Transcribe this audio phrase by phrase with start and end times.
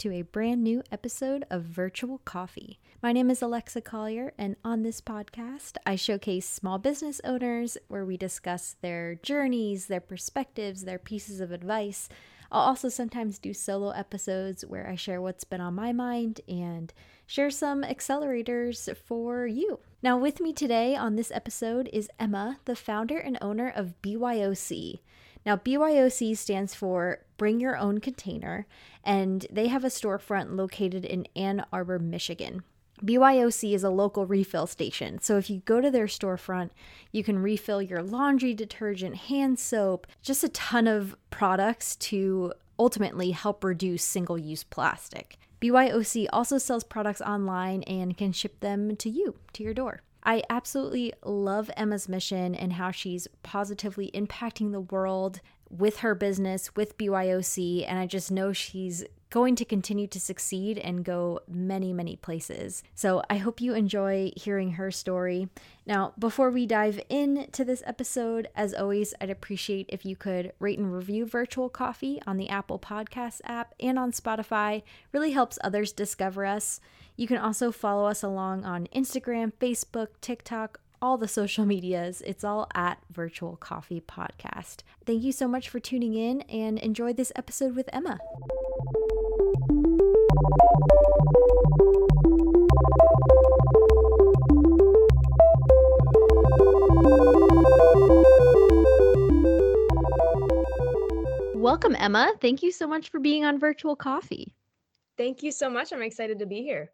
[0.00, 2.80] to a brand new episode of Virtual Coffee.
[3.02, 8.06] My name is Alexa Collier, and on this podcast, I showcase small business owners where
[8.06, 12.08] we discuss their journeys, their perspectives, their pieces of advice.
[12.50, 16.94] I'll also sometimes do solo episodes where I share what's been on my mind and
[17.26, 19.80] share some accelerators for you.
[20.02, 25.00] Now, with me today on this episode is Emma, the founder and owner of BYOC.
[25.46, 28.66] Now, BYOC stands for Bring Your Own Container,
[29.02, 32.62] and they have a storefront located in Ann Arbor, Michigan.
[33.02, 36.68] BYOC is a local refill station, so if you go to their storefront,
[37.12, 43.30] you can refill your laundry detergent, hand soap, just a ton of products to ultimately
[43.30, 45.38] help reduce single use plastic.
[45.62, 50.02] BYOC also sells products online and can ship them to you, to your door.
[50.22, 55.40] I absolutely love Emma's mission and how she's positively impacting the world
[55.70, 60.76] with her business, with BYOC, and I just know she's going to continue to succeed
[60.76, 62.82] and go many, many places.
[62.94, 65.48] So I hope you enjoy hearing her story.
[65.86, 70.78] Now, before we dive into this episode, as always, I'd appreciate if you could rate
[70.78, 74.82] and review Virtual Coffee on the Apple Podcast app and on Spotify.
[75.12, 76.80] Really helps others discover us.
[77.16, 82.22] You can also follow us along on Instagram, Facebook, TikTok, all the social medias.
[82.26, 84.78] It's all at Virtual Coffee Podcast.
[85.06, 88.18] Thank you so much for tuning in and enjoy this episode with Emma.
[101.60, 102.32] Welcome, Emma.
[102.40, 104.54] Thank you so much for being on Virtual Coffee.
[105.18, 105.92] Thank you so much.
[105.92, 106.90] I'm excited to be here.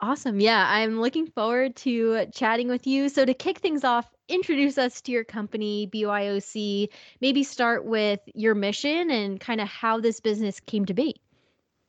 [0.00, 0.38] Awesome.
[0.38, 3.08] Yeah, I'm looking forward to chatting with you.
[3.08, 6.90] So, to kick things off, introduce us to your company, BYOC.
[7.22, 11.16] Maybe start with your mission and kind of how this business came to be.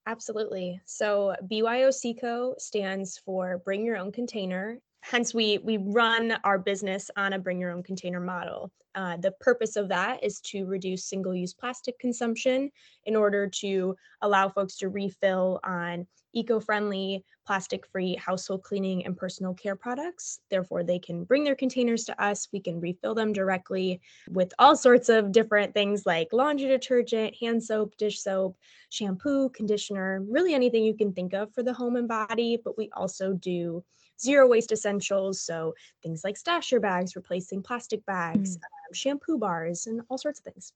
[0.07, 0.79] Absolutely.
[0.85, 4.79] So, BYOC Co stands for Bring Your Own Container.
[5.05, 8.71] Hence, we we run our business on a bring your own container model.
[8.95, 12.71] Uh, the purpose of that is to reduce single-use plastic consumption
[13.05, 19.75] in order to allow folks to refill on eco-friendly, plastic-free household cleaning and personal care
[19.75, 20.39] products.
[20.49, 22.47] Therefore, they can bring their containers to us.
[22.53, 23.99] We can refill them directly
[24.29, 28.55] with all sorts of different things like laundry detergent, hand soap, dish soap,
[28.89, 32.57] shampoo, conditioner, really anything you can think of for the home and body.
[32.63, 33.83] But we also do
[34.19, 35.41] zero waste essentials.
[35.41, 38.62] So things like stasher bags, replacing plastic bags, mm.
[38.62, 40.74] um, shampoo bars, and all sorts of things.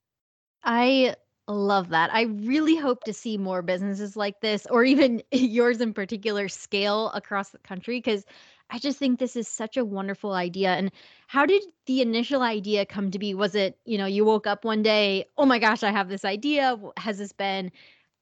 [0.63, 1.15] I
[1.49, 2.13] Love that.
[2.13, 7.09] I really hope to see more businesses like this, or even yours in particular, scale
[7.11, 8.25] across the country because
[8.69, 10.73] I just think this is such a wonderful idea.
[10.73, 10.91] And
[11.27, 13.33] how did the initial idea come to be?
[13.33, 16.25] Was it, you know, you woke up one day, oh my gosh, I have this
[16.25, 16.77] idea?
[16.97, 17.71] Has this been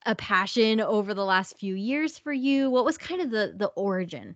[0.06, 2.70] a passion over the last few years for you?
[2.70, 4.36] What was kind of the the origin?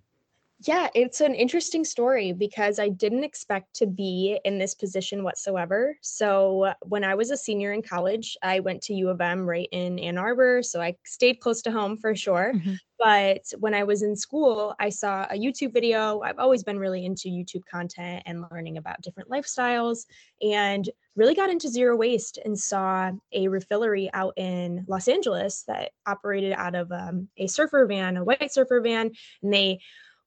[0.62, 5.96] Yeah, it's an interesting story because I didn't expect to be in this position whatsoever.
[6.02, 9.70] So, when I was a senior in college, I went to U of M right
[9.72, 10.62] in Ann Arbor.
[10.62, 12.52] So, I stayed close to home for sure.
[12.54, 12.74] Mm-hmm.
[12.98, 16.20] But when I was in school, I saw a YouTube video.
[16.20, 20.06] I've always been really into YouTube content and learning about different lifestyles
[20.42, 25.92] and really got into zero waste and saw a refillery out in Los Angeles that
[26.06, 29.12] operated out of um, a surfer van, a white surfer van.
[29.42, 29.80] And they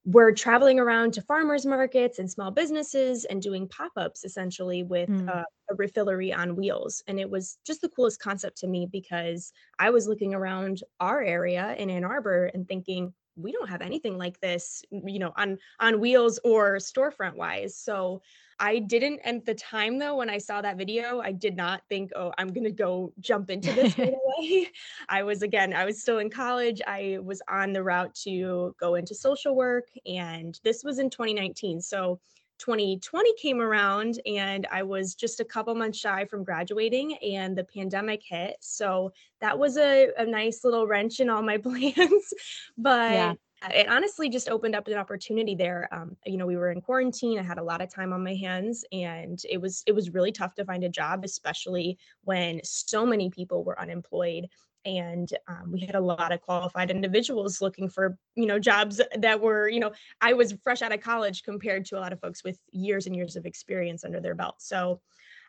[0.05, 5.29] we're traveling around to farmers markets and small businesses and doing pop-ups essentially with mm.
[5.29, 9.53] uh, a refillery on wheels and it was just the coolest concept to me because
[9.79, 14.19] i was looking around our area in ann arbor and thinking we don't have anything
[14.19, 18.21] like this you know on on wheels or storefront wise so
[18.63, 22.13] I didn't at the time though when I saw that video, I did not think,
[22.15, 24.69] oh, I'm gonna go jump into this right away.
[25.09, 26.81] I was again, I was still in college.
[26.87, 31.81] I was on the route to go into social work, and this was in 2019.
[31.81, 32.21] So
[32.59, 37.65] 2020 came around and I was just a couple months shy from graduating and the
[37.65, 38.59] pandemic hit.
[38.61, 42.33] So that was a, a nice little wrench in all my plans.
[42.79, 43.35] but yeah
[43.71, 47.39] it honestly just opened up an opportunity there um, you know we were in quarantine
[47.39, 50.33] i had a lot of time on my hands and it was it was really
[50.33, 54.47] tough to find a job especially when so many people were unemployed
[54.85, 59.41] and um, we had a lot of qualified individuals looking for you know jobs that
[59.41, 62.43] were you know i was fresh out of college compared to a lot of folks
[62.43, 65.01] with years and years of experience under their belt so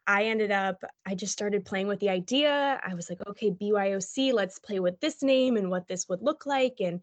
[0.06, 2.80] I ended up, I just started playing with the idea.
[2.86, 6.45] I was like, okay, BYOC, let's play with this name and what this would look
[6.45, 6.75] like.
[6.81, 7.01] And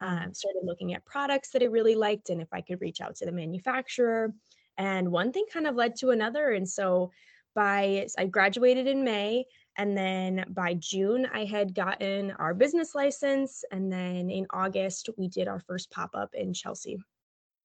[0.00, 3.16] um, started looking at products that I really liked and if I could reach out
[3.16, 4.32] to the manufacturer.
[4.78, 6.52] And one thing kind of led to another.
[6.52, 7.10] And so
[7.54, 9.44] by I graduated in May
[9.76, 13.64] And then by June, I had gotten our business license.
[13.70, 16.98] And then in August, we did our first pop up in Chelsea.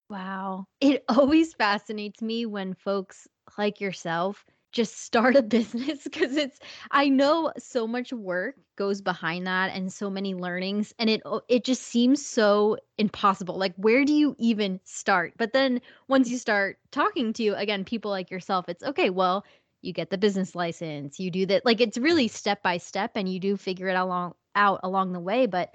[0.10, 0.66] Wow.
[0.82, 3.28] It always fascinates me when folks
[3.58, 6.60] like yourself just start a business because it's
[6.92, 11.42] I know so much work goes behind that and so many learnings and it oh,
[11.48, 13.58] it just seems so impossible.
[13.58, 15.34] Like where do you even start?
[15.38, 19.46] But then once you start talking to again people like yourself, it's okay, well,
[19.82, 23.32] you get the business license, you do that like it's really step by step and
[23.32, 25.74] you do figure it along out along the way, but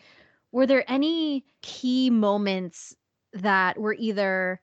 [0.52, 2.94] were there any key moments
[3.32, 4.60] that were either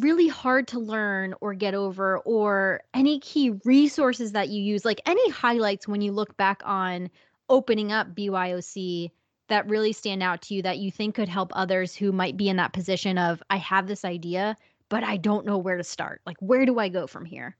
[0.00, 5.00] really hard to learn or get over or any key resources that you use like
[5.06, 7.10] any highlights when you look back on
[7.48, 9.10] opening up BYOC
[9.48, 12.48] that really stand out to you that you think could help others who might be
[12.48, 14.56] in that position of I have this idea
[14.88, 17.56] but I don't know where to start like where do I go from here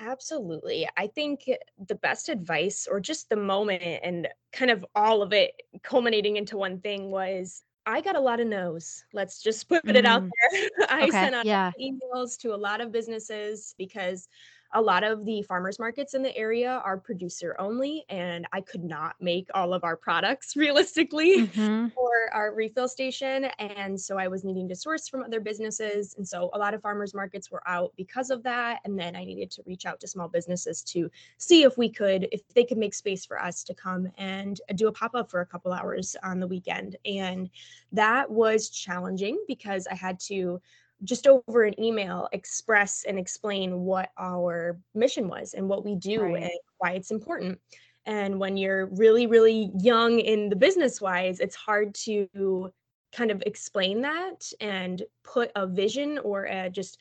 [0.00, 0.88] Absolutely.
[0.96, 1.48] I think
[1.86, 6.56] the best advice or just the moment and kind of all of it culminating into
[6.56, 9.04] one thing was I got a lot of no's.
[9.12, 10.68] Let's just put it out Mm, there.
[10.90, 11.10] I okay.
[11.10, 11.72] sent out Yeah.
[11.80, 14.28] emails to a lot of businesses because
[14.74, 18.82] a lot of the farmers markets in the area are producer only, and I could
[18.84, 21.92] not make all of our products realistically Mhm.
[21.92, 23.44] for our refill station.
[23.58, 26.14] And so I was needing to source from other businesses.
[26.16, 28.80] And so a lot of farmers markets were out because of that.
[28.84, 32.28] And then I needed to reach out to small businesses to see if we could,
[32.32, 35.40] if they could make space for us to come and do a pop up for
[35.40, 36.96] a couple hours on the weekend.
[37.04, 37.50] And
[37.92, 40.60] that was challenging because I had to
[41.04, 46.22] just over an email express and explain what our mission was and what we do
[46.22, 46.42] Right.
[46.44, 47.60] and why it's important.
[48.06, 52.72] And when you're really, really young in the business wise, it's hard to
[53.12, 56.98] kind of explain that and put a vision or a just,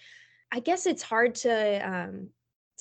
[0.52, 2.30] I guess it's hard to um,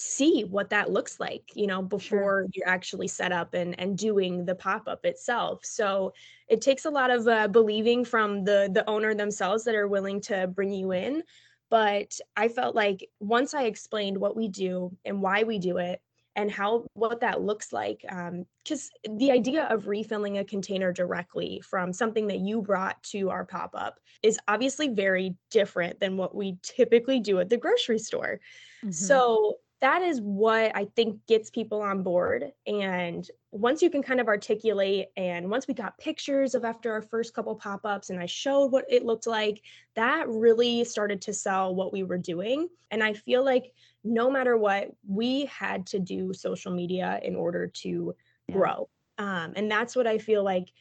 [0.00, 2.20] see what that looks like, you know, Sure.
[2.20, 5.64] before you're actually set up and and doing the pop up itself.
[5.64, 6.12] So
[6.48, 10.20] it takes a lot of uh, believing from the the owner themselves that are willing
[10.22, 11.22] to bring you in.
[11.70, 16.02] But I felt like once I explained what we do and why we do it
[16.36, 18.02] and how what that looks like,
[18.64, 23.44] because the idea of refilling a container directly from something that you brought to our
[23.44, 28.40] pop up is obviously very different than what we typically do at the grocery store.
[28.82, 28.92] Mhm.
[28.94, 32.52] So that is what I think gets people on board.
[32.66, 37.00] And once you can kind of articulate, and once we got pictures of after our
[37.00, 39.62] first couple pop ups and I showed what it looked like,
[39.94, 42.68] that really started to sell what we were doing.
[42.90, 43.72] And I feel like
[44.04, 48.14] no matter what, we had to do social media in order to
[48.48, 48.56] Yeah.
[48.58, 48.88] grow.
[49.18, 50.72] Um, and that's what I feel like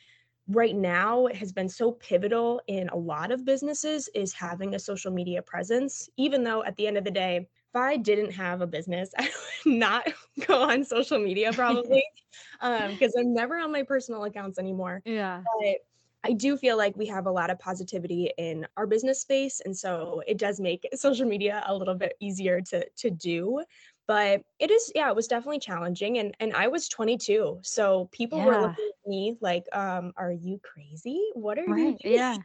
[0.47, 5.11] right now has been so pivotal in a lot of businesses is having a social
[5.11, 8.67] media presence even though at the end of the day if i didn't have a
[8.67, 9.29] business i
[9.65, 10.07] would not
[10.47, 12.03] go on social media probably
[12.61, 15.43] um, because i'm never on my personal accounts anymore Yeah.
[15.59, 15.77] but
[16.23, 19.75] i do feel like we have a lot of positivity in our business space and
[19.77, 23.63] so it does make social media a little bit easier to to do
[24.07, 28.41] but it is yeah it was definitely challenging and and i was 22 so people
[28.41, 31.97] were looking at me like um are you crazy what are you Right.
[32.03, 32.37] Yeah.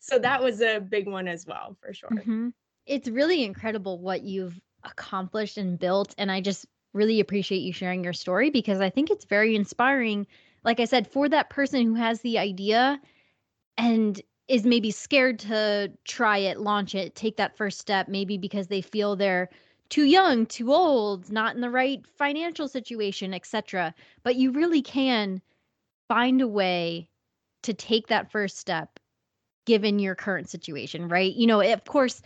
[0.00, 2.52] so that was a big one as well for sure Mhm.
[2.86, 8.04] It's really incredible what you've accomplished and built, and I just really appreciate you sharing
[8.04, 10.26] your story because I think it's very inspiring,
[10.64, 13.00] like I said, for that person who has the idea
[13.78, 18.66] and is maybe scared to try it, launch it, take that first step, maybe because
[18.66, 19.48] they feel they're
[19.88, 23.94] too young, too old, not in the right financial situation, etc.
[24.22, 25.40] But you really can
[26.08, 27.08] find a way
[27.62, 28.98] to take that first step
[29.64, 31.34] given your current situation, right?
[31.34, 32.20] You know, of course,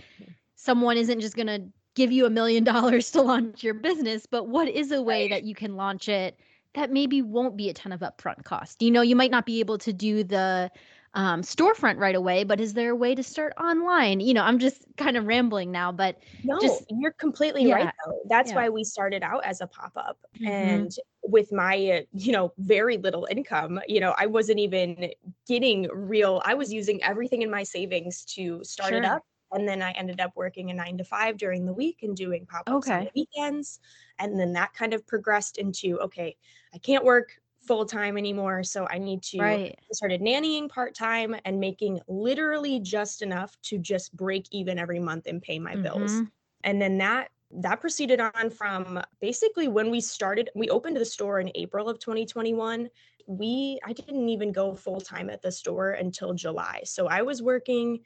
[0.56, 1.62] someone isn't just going to
[1.94, 5.28] give you a million dollars to launch your business, but what is a way right
[5.28, 6.40] that you can launch it
[6.74, 8.82] that maybe won't be a ton of upfront cost?
[8.82, 10.70] You know, you might not be able to do the
[11.14, 14.20] um, storefront right away, but is there a way to start online?
[14.20, 18.20] You know, I'm just kind of rambling now, but No, just, you're completely right though.
[18.28, 18.54] That's yeah.
[18.54, 20.18] why we started out as a pop-up.
[20.38, 25.10] hmm And with my, uh, you know, very little income, you know, I wasn't even
[25.48, 26.40] getting real.
[26.44, 29.24] I was using everything in my savings to start it up.
[29.56, 32.44] And then I ended up working a nine to five during the week and doing
[32.46, 33.80] pop-ups on the weekends.
[34.18, 36.36] And then that kind of progressed into, okay,
[36.74, 38.62] I can't work full time anymore.
[38.62, 39.78] So I need to Right.
[39.90, 45.26] I started nannying part-time and making literally just enough to just break even every month
[45.26, 46.22] and pay my bills.
[46.22, 46.28] hmm
[46.64, 51.40] And then that that proceeded on from basically when we started we opened the store
[51.40, 52.90] in April of 2021.
[53.26, 56.82] We I didn't even go full time at the store until July.
[56.84, 58.04] So I was working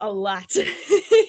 [0.00, 0.54] a lot.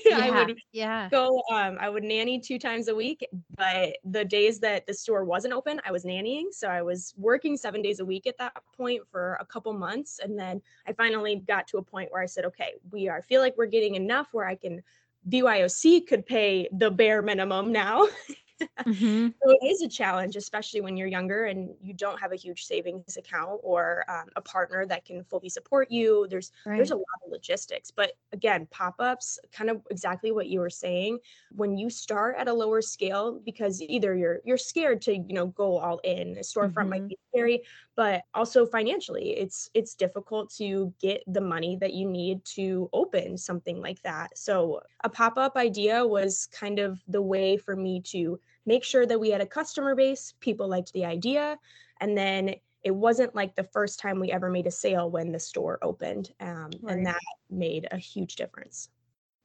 [0.05, 1.07] Yeah, I would yeah.
[1.11, 5.23] go, um, I would nanny 2 times a week, but the days that the store
[5.23, 6.51] wasn't open, I was nannying.
[6.51, 10.19] So I was working 7 days a week at that point for a couple months,
[10.19, 13.41] and then I finally got to a point where I said, "Okay, we are feel
[13.41, 14.81] like we're getting enough where I can
[15.29, 18.07] BYOC could pay the bare minimum now."
[18.85, 19.33] Mhm.
[19.41, 22.65] So it is a challenge, especially when you're younger and you don't have a huge
[22.65, 26.27] savings account or um, a partner that can fully support you.
[26.29, 30.69] There's there's a lot of logistics, but again, pop-ups, kind of exactly what you were
[30.69, 31.19] saying.
[31.51, 35.47] When you start at a lower scale, because either you're you're scared to you know
[35.47, 37.09] go all in, a storefront might Mhm.
[37.09, 37.63] be scary,
[37.99, 43.37] but also financially, it's it's difficult to get the money that you need to open
[43.37, 44.37] something like that.
[44.37, 49.19] So a pop-up idea was kind of the way for me to make sure that
[49.19, 51.57] we had a customer base, people liked the idea,
[51.99, 55.39] and then it wasn't like the first time we ever made a sale when the
[55.39, 58.87] store opened, um, and that made a huge difference.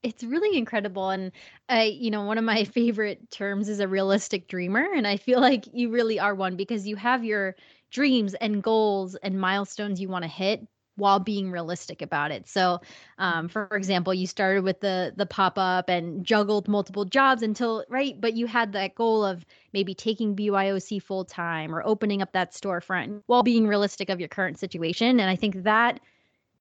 [0.04, 1.32] It's really incredible, and
[1.68, 5.40] I you know, one of my favorite terms is a realistic dreamer, and I feel
[5.40, 7.56] like you really are one because you have your
[7.94, 12.48] dreams and goals and milestones you wanna hit while being realistic about it.
[12.48, 12.80] So,
[13.18, 18.20] um, for example, you started with the the pop-up and juggled multiple jobs until right?
[18.20, 22.52] But you had that goal of maybe taking BYOC full time or opening up that
[22.52, 26.00] storefront while being realistic of your current situation, and I think that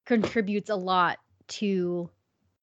[0.06, 2.10] contributes a lot to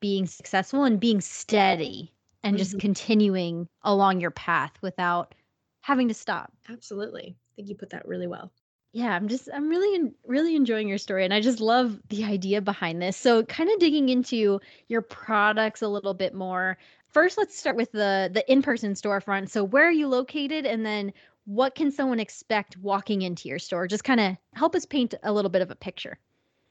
[0.01, 2.13] being successful and being steady
[2.43, 2.79] and just Mhm.
[2.79, 5.35] continuing along your path without
[5.81, 6.53] having to stop.
[6.67, 7.37] Absolutely.
[7.51, 8.51] I think you put that really well.
[8.93, 12.25] Yeah, I'm just I'm really en really enjoying your story, and I just love the
[12.25, 13.15] idea behind this.
[13.15, 16.77] So kinda digging into your products a little bit more.
[17.07, 19.49] First, let's start with the the in-person storefront.
[19.49, 21.13] So where are you located, and then
[21.45, 23.87] what can someone expect walking into your store?
[23.87, 26.19] Just kinda help us paint a little bit of a picture.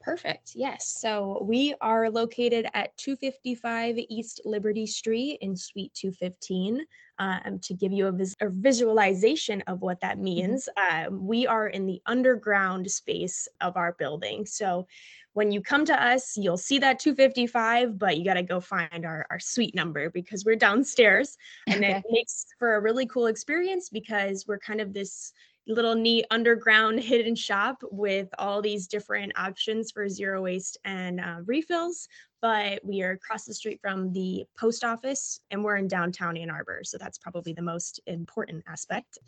[0.01, 0.53] Perfect.
[0.55, 0.87] Yes.
[0.87, 6.87] So we are located at 255 East Liberty Street in Suite 215.
[7.21, 10.57] Um, to give you a, vis- a visualization of what that Mhm.
[10.57, 14.47] means, uh, we are in the underground space of our building.
[14.47, 14.87] So
[15.35, 19.05] when you come to us, you'll see that 255, but you got to go find
[19.05, 21.37] our, our suite number because we're downstairs.
[21.69, 25.35] And it makes for a really cool experience because we're kind of this
[25.67, 31.37] little neat underground hidden shop with all these different options for zero waste and uh,
[31.47, 32.09] refills.
[32.43, 36.49] But we are across the street from the post office and we're in downtown Ann
[36.51, 36.81] Arbor.
[36.85, 39.19] So that's probably the most important aspect.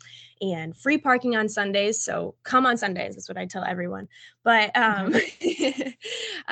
[0.41, 2.01] And free parking on Sundays.
[2.01, 3.13] So come on Sundays.
[3.15, 4.07] That's what I tell everyone.
[4.43, 5.11] But um,
[5.41, 5.93] Mhm.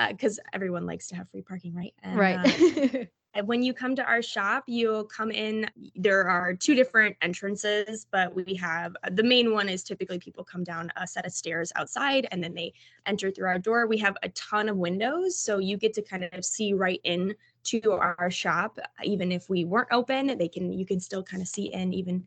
[0.09, 1.93] because everyone likes to have free parking, right?
[2.03, 3.09] And Right.
[3.45, 5.69] when you come to our shop, you'll come in.
[5.95, 10.43] There are two different entrances, but we have uh, the main one is typically people
[10.43, 12.73] come down a set of stairs outside and then they
[13.05, 13.87] enter through our door.
[13.87, 17.33] We have a ton of windows, so you get to kind of see right in
[17.63, 18.79] to our shop.
[19.03, 22.25] Even if we weren't open, they can you can still kind of see in even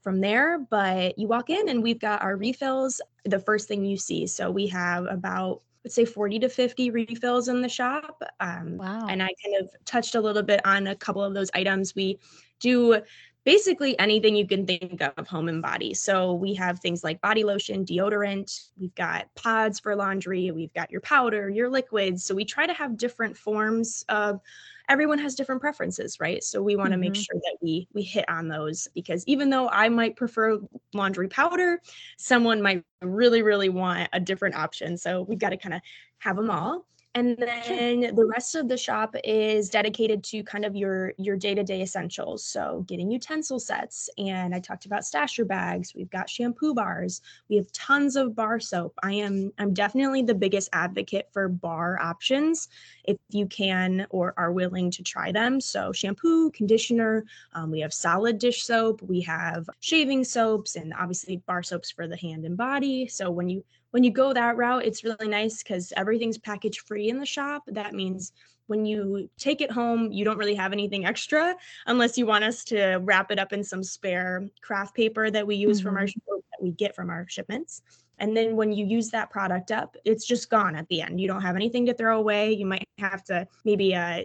[0.00, 0.58] from there.
[0.58, 4.26] But you walk in and we've got our refills, the first thing you see.
[4.26, 8.20] So we have about let's say 40 to 50 refills in the shop.
[8.40, 9.06] Um, Wow.
[9.06, 11.94] and I kind of touched a little bit on a couple of those items.
[11.94, 12.18] We
[12.58, 13.00] do
[13.44, 15.94] basically anything you can think of home and body.
[15.94, 20.90] So we have things like body lotion, deodorant, we've got pods for laundry, we've got
[20.90, 22.24] your powder, your liquids.
[22.24, 24.40] So we try to have different forms of
[24.88, 26.42] everyone has different preferences, right?
[26.44, 27.16] So we want to make Mhm.
[27.16, 30.60] sure that we we hit on those because even though I might prefer
[30.94, 31.80] laundry powder,
[32.18, 34.96] someone might really really want a different option.
[34.96, 35.80] So we've got to kind of
[36.18, 36.86] have them all.
[37.16, 41.80] And then the rest of the shop is dedicated to kind of your your day-to-day
[41.80, 42.44] essentials.
[42.44, 44.10] So getting utensil sets.
[44.18, 45.94] And I talked about stasher bags.
[45.94, 47.22] We've got shampoo bars.
[47.48, 48.92] We have tons of bar soap.
[49.02, 52.68] I am I'm definitely the biggest advocate for bar options
[53.04, 55.58] if you can or are willing to try them.
[55.58, 61.38] So shampoo, conditioner, um, we have solid dish soap, we have shaving soaps, and obviously
[61.46, 63.08] bar soaps for the hand and body.
[63.08, 63.64] So when you
[63.96, 67.62] when you go that route, it's really nice because everything's package free in the shop.
[67.66, 68.32] That means
[68.66, 72.62] when you take it home, you don't really have anything extra unless you want us
[72.64, 76.20] to wrap it up in some spare craft paper that we use from our Mhm.
[76.26, 77.80] or that we get from our shipments.
[78.18, 81.18] And then when you use that product up, it's just gone at the end.
[81.18, 82.52] You don't have anything to throw away.
[82.52, 84.24] You might have to maybe uh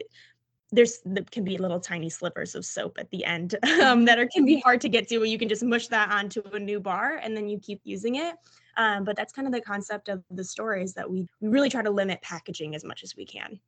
[0.73, 4.27] there's there can be little tiny slivers of soap at the end um, that are
[4.27, 5.23] can be hard to get to.
[5.23, 8.35] You can just mush that onto a new bar and then you keep using it.
[8.77, 11.69] Um, but that's kind of the concept of the store is that we we really
[11.69, 13.59] try to limit packaging as much as we can.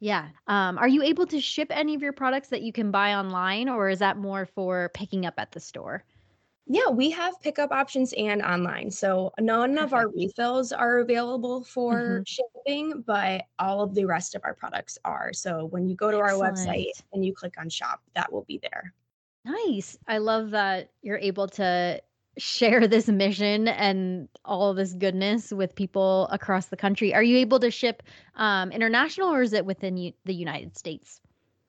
[0.00, 0.30] Yeah.
[0.46, 3.68] Um, are you able to ship any of your products that you can buy online,
[3.68, 6.04] or is that more for picking up at the store?
[6.66, 8.90] Yeah, we have pickup options and online.
[8.92, 12.26] So none of our refills are available for Mhm.
[12.26, 15.32] shipping, but all of the rest of our products are.
[15.32, 18.58] So when you go to our website and you click on shop, that will be
[18.58, 18.94] there.
[19.44, 19.98] Nice.
[20.06, 22.02] I love that you're able to
[22.40, 27.14] share this mission and all this goodness with people across the country.
[27.14, 28.02] Are you able to ship,
[28.36, 31.19] um, international or is it within U the United States?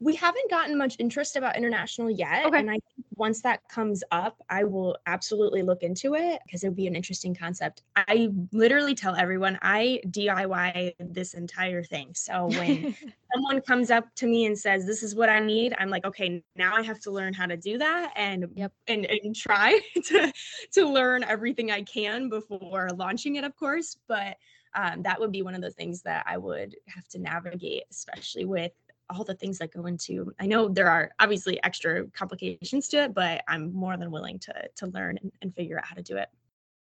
[0.02, 2.58] We haven't gotten much interest about international yet, Okay.
[2.58, 2.78] and I
[3.18, 6.96] once that comes up, I will absolutely look into it because it would be an
[6.96, 7.84] interesting concept.
[7.96, 12.16] I literally tell everyone I DIY this entire thing.
[12.16, 12.88] So when
[13.32, 16.44] someone comes up to me and says, "This is what I need," I'm like, "Okay,
[16.56, 18.74] now I have to learn how to do that and Yep.
[18.88, 20.34] and and try to
[20.74, 24.38] to learn everything I can before launching it, of course." But
[24.74, 28.46] um, that would be one of the things that I would have to navigate, especially
[28.46, 28.72] with
[29.12, 30.34] all the things that go into.
[30.40, 34.54] I know there are obviously extra complications to it, but I'm more than willing to
[34.76, 36.30] to learn and, and figure out how to do it.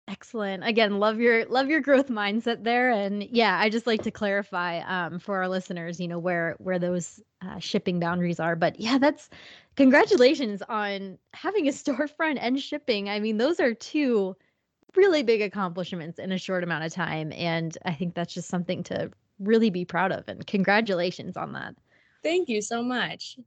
[0.08, 0.66] Excellent.
[0.66, 4.80] Again, love your love your growth mindset there, and yeah, I just like to clarify
[4.80, 8.56] um, for our listeners, you know, where where those uh, shipping boundaries are.
[8.56, 9.30] But yeah, that's
[9.76, 13.10] congratulations on having a storefront and shipping.
[13.10, 14.36] I mean, those are two
[14.96, 18.84] really big accomplishments in a short amount of time, and I think that's just something
[18.84, 20.28] to really be proud of.
[20.28, 21.76] And congratulations on that.
[22.24, 23.38] Thank you so much.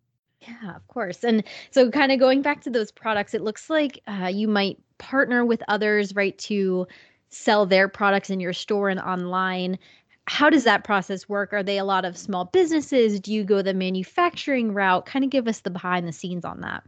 [0.40, 1.24] Yeah, of course.
[1.24, 4.78] And so, kind of going back to those products, it looks like uh, you might
[4.98, 6.86] partner with others, right, to
[7.30, 9.78] sell their products in your store and online.
[10.26, 11.52] How does that process work?
[11.52, 13.20] Are they a lot of small businesses?
[13.20, 15.06] Do you go the manufacturing route?
[15.06, 16.82] Kind of give us the behind the scenes on that.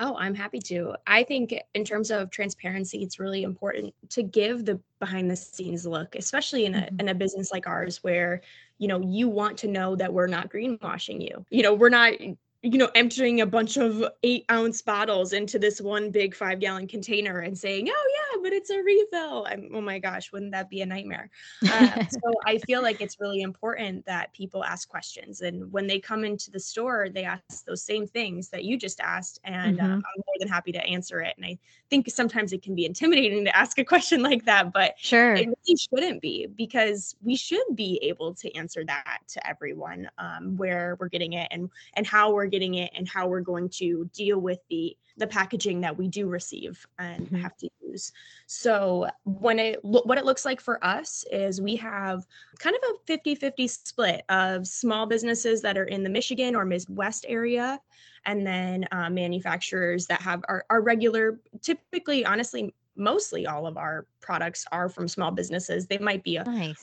[0.00, 0.94] Oh, I'm happy to.
[1.08, 5.84] I think in terms of transparency, it's really important to give the behind the scenes
[5.86, 7.00] look, especially in a Mhm.
[7.00, 8.40] in a business like ours where,
[8.78, 11.44] you know, you want to know that we're not greenwashing you.
[11.50, 12.12] You know, we're not,
[12.62, 16.88] you know, emptying a bunch of eight ounce bottles into this one big five gallon
[16.88, 19.46] container and saying, oh yeah, but it's a refill.
[19.48, 21.30] I'm, oh my gosh, wouldn't that be a nightmare?
[21.70, 26.00] Uh, so I feel like it's really important that people ask questions, and when they
[26.00, 29.86] come into the store, they ask those same things that you just asked, and um,
[29.86, 31.34] hmm I'm more than happy to answer it.
[31.36, 31.58] And I
[31.90, 34.96] think sometimes it can be intimidating to ask a question like that, but
[35.34, 40.56] it really shouldn't be because we should be able to answer that to everyone um,
[40.56, 44.08] where we're getting it and and how we're getting it and how we're going to
[44.12, 47.40] deal with the the packaging that we do receive and Mhm.
[47.40, 48.12] have to use.
[48.46, 52.24] So when it what it looks like for us is we have
[52.60, 57.26] kind of a fifty-fifty split of small businesses that are in the Michigan or Midwest
[57.28, 57.80] area
[58.26, 64.06] and then uh, manufacturers that have our, our regular typically honestly mostly all of our
[64.20, 66.80] products are from small businesses they might be a, Nice.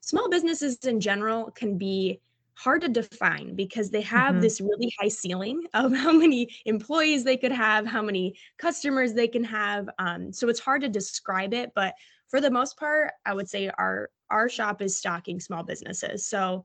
[0.00, 2.20] small businesses in general can be
[2.62, 7.24] hard to define because they have hmm this really high ceiling of how many employees
[7.24, 9.88] they could have, how many customers they can have.
[9.98, 11.94] Um, so it's hard to describe it, but
[12.28, 16.26] for the most part, I would say our our shop is stocking small businesses.
[16.26, 16.64] So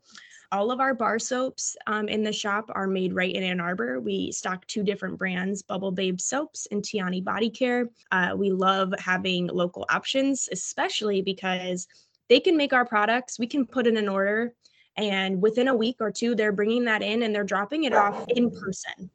[0.52, 4.00] all of our bar soaps um, in the shop are made right in Ann Arbor.
[4.00, 7.90] We stock two different brands, Bubble Babe soaps and Tiani Body Care.
[8.12, 11.88] Uh, we love having local options, especially because
[12.30, 13.40] they can make our products.
[13.40, 14.54] We can put in an order,
[14.98, 18.24] and within a week or two, they're bringing that in and they're dropping it off
[18.30, 19.10] in person.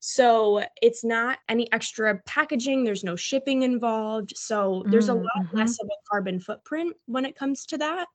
[0.00, 4.32] So it's not any extra packaging, there's no shipping involved.
[4.36, 5.58] So there's a lot Mm-hmm.
[5.58, 8.08] less of a carbon footprint when it comes to that.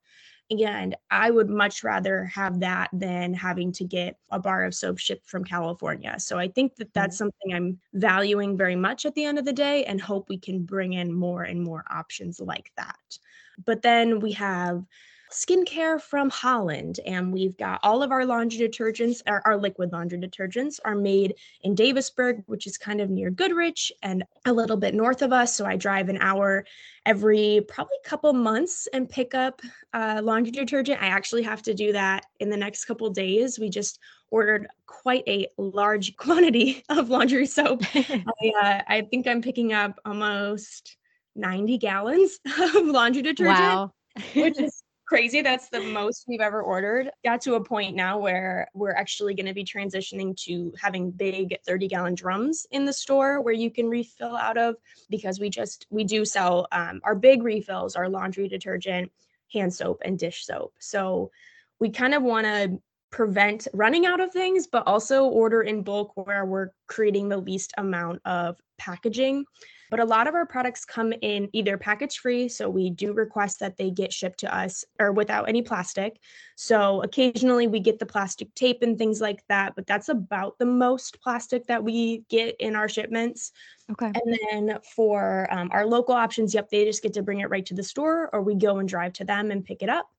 [0.52, 5.00] And I would much rather have that than having to get a bar of soap
[5.00, 6.16] shipped from California.
[6.20, 9.54] So I think that that's something I'm valuing very much at the end of the
[9.54, 13.18] day and hope we can bring in more and more options like that.
[13.64, 14.84] But then we have
[15.32, 20.20] skincare from Holland, and we've got all of our laundry detergents, our, our liquid laundry
[20.20, 24.94] detergents are made in Davisburg, which is kind of near Goodrich and a little bit
[24.94, 25.56] north of us.
[25.56, 26.66] So I drive an hour
[27.06, 29.62] every probably couple months and pick up
[29.94, 31.02] uh, laundry detergent.
[31.02, 33.60] I actually have to do that in the next couple days.
[33.60, 34.00] We just
[34.32, 37.84] ordered quite a large quantity of laundry soap.
[37.94, 38.24] I,
[38.62, 40.98] uh, I think I'm picking up almost
[41.36, 42.40] 90 gallons
[42.76, 43.94] of laundry detergent wow.
[44.34, 45.42] which is crazy.
[45.42, 47.12] That's the most we've ever ordered.
[47.24, 51.58] Got to a point now where we're actually going to be transitioning to having big
[51.66, 54.76] 30 gallon drums in the store where you can refill out of
[55.10, 59.12] because we just we do sell um, our big refills, our laundry detergent,
[59.54, 60.74] hand soap, and dish soap.
[60.80, 61.32] So
[61.80, 66.12] we kind of want to prevent running out of things, but also order in bulk
[66.16, 69.46] where we're creating the least amount of packaging
[69.90, 73.60] But a lot of our products come in either package free, so we do request
[73.60, 76.20] that they get shipped to us or without any plastic.
[76.56, 80.66] So occasionally we get the plastic tape and things like that, but that's about the
[80.66, 83.52] most plastic that we get in our shipments.
[83.92, 84.12] Okay.
[84.16, 87.66] And then for um, our local options, yep, they just get to bring it right
[87.68, 90.10] to the store or we go and drive to them and pick it up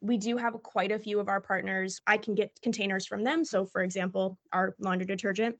[0.00, 2.00] we do have quite a few of our partners.
[2.06, 3.44] I can get containers from them.
[3.44, 5.56] So, for example, our laundry detergent,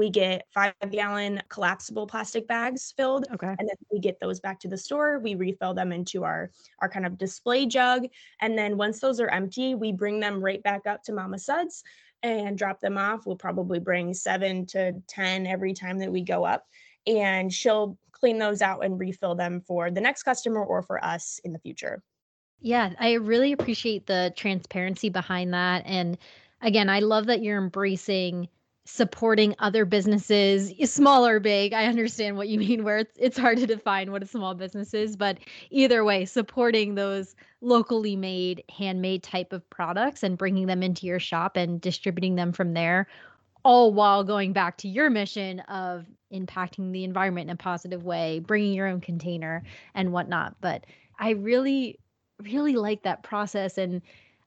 [0.00, 3.26] we get five gallon collapsible plastic bags filled.
[3.34, 3.54] Okay.
[3.58, 5.18] And then we get those back to the store.
[5.18, 8.06] We refill them into our, our kind of display jug.
[8.40, 11.84] And then once those are empty, we bring them right back up to Mama Suds
[12.22, 13.26] and drop them off.
[13.26, 16.64] We'll probably bring seven to 10 every time that we go up.
[17.06, 21.40] And she'll clean those out and refill them for the next customer or for us
[21.44, 22.02] in the future.
[22.62, 25.82] Yeah, I really appreciate the transparency behind that.
[25.84, 26.16] And
[26.62, 28.48] again, I love that you're embracing
[28.84, 31.72] supporting other businesses, small or big.
[31.72, 34.94] I understand what you mean, where it's, it's hard to define what a small business
[34.94, 35.38] is, but
[35.70, 41.20] either way, supporting those locally made, handmade type of products and bringing them into your
[41.20, 43.06] shop and distributing them from there,
[43.64, 48.38] all while going back to your mission of impacting the environment in a positive way,
[48.38, 49.62] bringing your own container
[49.94, 50.56] and whatnot.
[50.60, 50.86] But
[51.18, 51.98] I really
[52.42, 54.00] really like that process and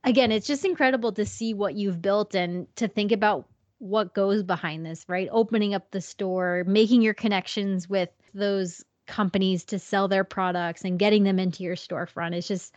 [0.04, 3.46] again it's just incredible to see what you've built and to think about
[3.84, 5.30] what goes behind this right?
[5.32, 10.98] Opening up the store making your connections with those companies to sell their products and
[10.98, 12.34] getting them into your storefront.
[12.34, 12.74] It's just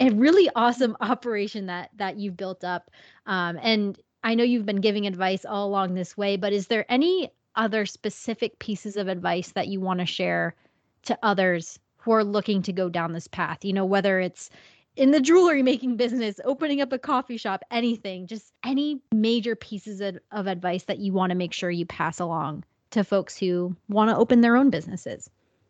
[0.00, 2.90] a really awesome operation that that you've built up.
[3.26, 6.86] Um, and i know you've been giving advice all along this way but is there
[6.88, 10.54] any other specific pieces of advice that you want to share
[11.02, 14.50] to others who are looking to go down this path, you know, whether it's
[14.96, 20.00] in the jewelry making business, opening up a coffee shop, anything, just any major pieces
[20.00, 23.76] of, of advice that you want to make sure you pass along to folks who
[23.88, 25.28] want to open their own businesses?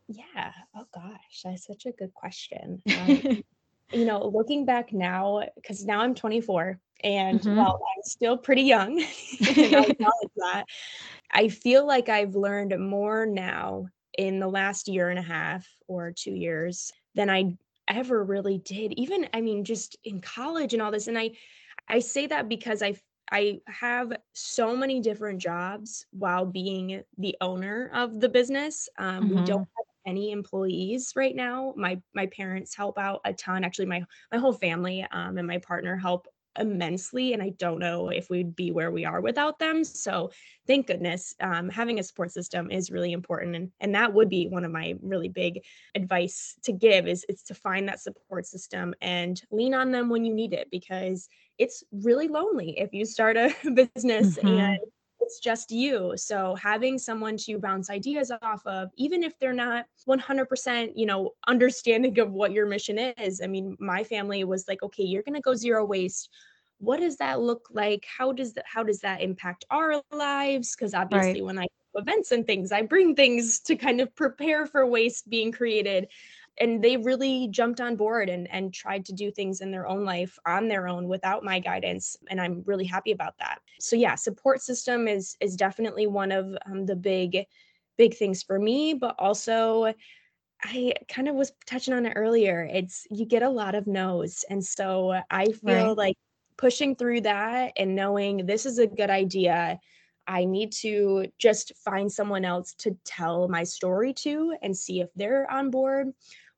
[0.09, 0.53] Yeah.
[0.77, 2.83] Oh gosh, that's such a good question.
[3.93, 7.57] Um, you know, looking back now, because now I'm 24 and mm-hmm.
[7.57, 8.99] while I'm still pretty young,
[9.43, 9.95] I
[10.37, 10.65] that,
[11.31, 16.13] I feel like I've learned more now in the last year and a half or
[16.13, 17.57] two years than I
[17.89, 18.93] ever really did.
[18.99, 21.07] Even, I mean, just in college and all this.
[21.07, 21.33] And I,
[21.89, 22.95] I say that because I
[23.31, 28.89] I have so many different jobs while being the owner of the business.
[28.99, 29.39] Um, mm-hmm.
[29.41, 31.73] We don't have any employees right now.
[31.77, 33.65] My my parents help out a ton.
[33.65, 38.09] Actually, my my whole family um, and my partner help immensely and i don't know
[38.09, 40.31] if we'd be where we are without them so
[40.67, 44.49] thank goodness um, having a support system is really important and, and that would be
[44.49, 45.61] one of my really big
[45.95, 50.25] advice to give is it's to find that support system and lean on them when
[50.25, 54.49] you need it because it's really lonely if you start a business mm-hmm.
[54.49, 54.79] and
[55.25, 56.13] it's just you.
[56.17, 61.31] So having someone to bounce ideas off of, even if they're not 100%, you know,
[61.47, 63.41] understanding of what your mission is.
[63.41, 66.29] I mean, my family was like, okay, you're going to go zero waste.
[66.79, 68.05] What does that look like?
[68.07, 70.77] How does that how does that impact our lives?
[70.77, 71.45] Because obviously right.
[71.45, 75.53] when I events and things, I bring things to kind of prepare for waste being
[75.53, 76.09] created
[76.59, 80.05] and they really jumped on board and and tried to do things in their own
[80.05, 84.15] life on their own without my guidance and i'm really happy about that so yeah
[84.15, 87.45] support system is is definitely one of um, the big
[87.97, 89.93] big things for me but also
[90.67, 92.67] I kind of was touching on it earlier.
[92.73, 94.47] It's you get a lot of no's.
[94.49, 95.97] And so I feel right.
[95.97, 96.17] like
[96.57, 99.79] pushing through that and knowing this is a good idea
[100.27, 105.09] I need to just find someone else to tell my story to and see if
[105.15, 106.13] they're on board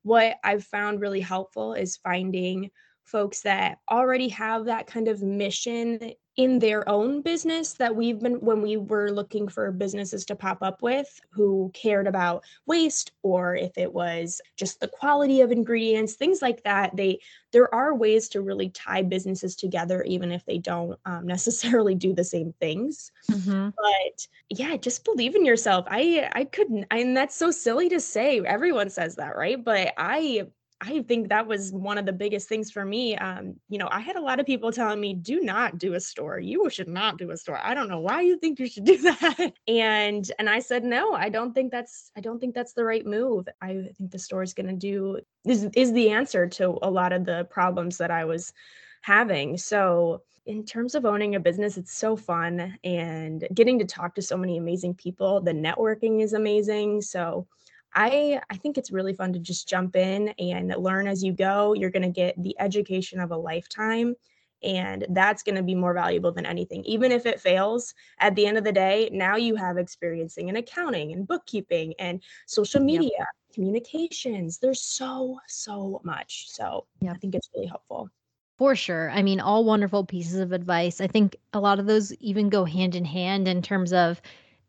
[0.06, 2.70] what I've found really helpful is finding
[3.06, 8.34] folks that already have that kind of mission in their own business that we've been
[8.34, 13.56] when we were looking for businesses to pop up with who cared about waste or
[13.56, 17.18] if it was just the quality of ingredients things like that they
[17.52, 22.12] there are ways to really tie businesses together even if they don't um, necessarily do
[22.12, 23.10] the same things.
[23.30, 23.70] Mm-hmm.
[23.70, 25.86] but yeah just believe in yourself.
[25.88, 28.40] I i couldn't and that's so silly to say.
[28.40, 29.62] Everyone says that right?
[29.62, 30.46] But i
[30.80, 33.16] I think that was one of the biggest things for me.
[33.16, 36.00] Um, you know, I had a lot of people telling me, do not do a
[36.00, 36.38] store.
[36.38, 37.58] You should not do a store.
[37.62, 39.52] I don't know why you think you should do that.
[39.66, 43.06] And and I said, no, I don't think that's I don't think that's the right
[43.06, 43.48] move.
[43.62, 47.24] I think the store is gonna do is is the answer to a lot of
[47.24, 48.52] the problems that I was
[49.00, 49.56] having.
[49.56, 54.22] So in terms of owning a business, it's so fun and getting to talk to
[54.22, 55.40] so many amazing people.
[55.40, 57.02] The networking is amazing.
[57.02, 57.46] So
[57.96, 61.74] I I think it's really fun to just jump in and learn as you go.
[61.74, 64.14] You're going to get the education of a lifetime
[64.62, 66.84] And that's going to be more valuable than anything.
[66.84, 70.56] Even if it fails, at the end of the day, now you have experiencing in
[70.56, 73.28] accounting and bookkeeping and social media, yep.
[73.54, 74.58] communications.
[74.58, 76.46] There's so, so much.
[76.50, 77.14] So yep.
[77.14, 78.10] I think it's really helpful.
[78.58, 79.10] For sure.
[79.10, 81.00] I mean, all wonderful pieces of advice.
[81.00, 84.22] I think a lot of those even go hand in hand in terms of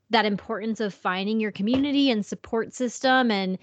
[0.09, 3.57] that importance of finding your community and support system and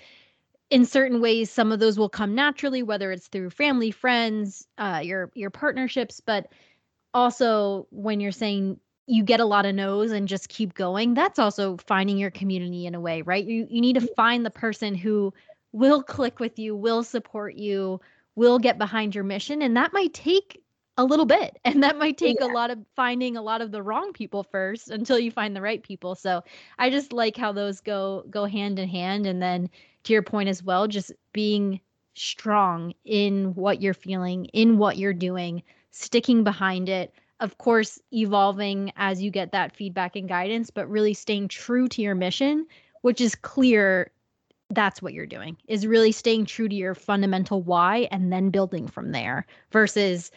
[0.70, 5.00] in certain ways some of those will come naturally whether it's through family friends uh,
[5.02, 6.48] your your partnerships but
[7.12, 11.38] also when you're saying you get a lot of no's and just keep going that's
[11.38, 14.14] also finding your community in a way right you you need to mm-hmm.
[14.14, 15.32] find the person who
[15.72, 18.00] will click with you will support you
[18.36, 20.63] will get behind your mission and that might take
[20.96, 22.46] a little bit and that might take yeah.
[22.46, 25.60] a lot of finding a lot of the wrong people first until you find the
[25.60, 26.42] right people so
[26.78, 29.68] i just like how those go go hand in hand and then
[30.02, 31.80] to your point as well just being
[32.14, 38.92] strong in what you're feeling in what you're doing sticking behind it of course evolving
[38.96, 42.66] as you get that feedback and guidance but really staying true to your mission
[43.02, 44.10] which is clear
[44.70, 48.86] that's what you're doing is really staying true to your fundamental why and then building
[48.86, 50.30] from there versus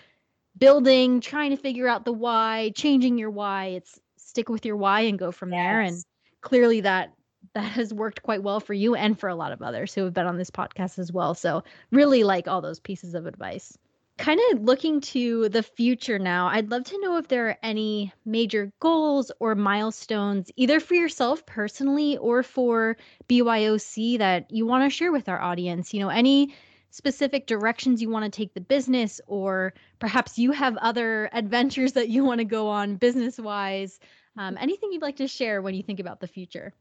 [0.58, 3.66] building, trying to figure out the why, changing your why.
[3.68, 5.58] It's stick with your why and go from yes.
[5.58, 5.82] there.
[5.82, 6.04] And
[6.42, 7.14] clearly that
[7.54, 10.14] that has worked quite well for you and for a lot of others who have
[10.14, 11.34] been on this podcast as well.
[11.34, 13.78] So really like all those pieces of advice.
[14.18, 18.12] Kind of looking to the future now, I'd love to know if there are any
[18.26, 22.98] major goals or milestones, either for yourself personally or for
[23.30, 25.94] BYOC, that you want to share with our audience.
[25.94, 26.56] You know, any
[26.90, 32.10] specific directions you want to take the business, or perhaps you have other adventures that
[32.10, 34.00] you want to go on business wise.
[34.38, 36.74] Um, anything you'd like to share when you think about the future?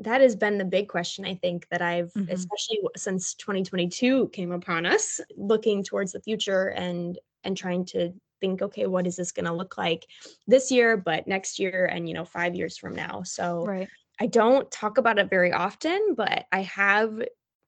[0.00, 2.30] That has been the big question, I think, that I've, mm-hmm.
[2.30, 8.60] especially since 2022 came upon us, looking towards the future and and trying to think,
[8.60, 10.06] okay, what is this going to look like
[10.46, 13.22] this year, but next year, and you know, five years from now.
[13.22, 13.88] So right.
[14.20, 17.22] I don't talk about it very often, but I have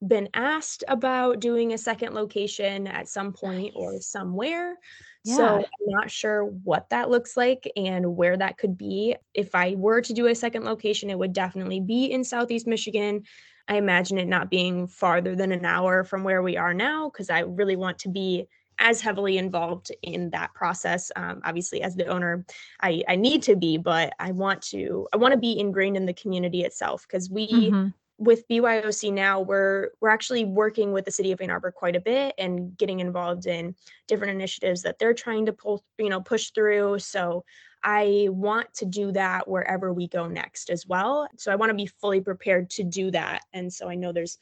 [0.06, 4.76] been asked about doing a second location at some point or somewhere.
[5.24, 5.36] Yeah.
[5.36, 9.16] So I'm not sure what that looks like and where that could be.
[9.34, 13.24] If I were to do a second location, it would definitely be in Southeast Michigan.
[13.66, 17.28] I imagine it not being farther than an hour from where we are now because
[17.28, 18.46] I really want to be
[18.78, 21.10] as heavily involved in that process.
[21.16, 22.46] Um, obviously, as the owner,
[22.80, 26.06] I, I need to be, but I want to I want to be ingrained in
[26.06, 31.12] the community itself because we mm-hmm with BYOC now, we're we're actually working with the
[31.12, 33.74] city of Ann Arbor quite a bit and getting involved in
[34.08, 36.98] different initiatives that they're trying to pull, you know, push through.
[36.98, 37.44] So
[37.84, 41.28] I want to do that wherever we go next as well.
[41.36, 43.42] So I want to be fully prepared to do that.
[43.52, 44.38] And so I know there's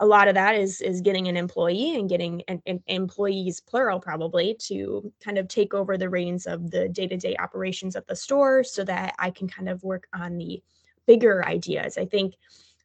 [0.00, 3.98] a lot of that is is getting an employee and getting an, an employees plural
[3.98, 8.62] probably to kind of take over the reins of the day-to-day operations at the store
[8.62, 10.62] so that I can kind of work on the
[11.08, 11.98] bigger ideas.
[11.98, 12.34] I think